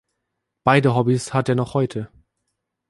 Beide 0.63 0.95
Hobbys 0.95 1.31
hat 1.31 1.47
er 1.47 1.53
noch 1.53 1.75
heute. 1.75 2.09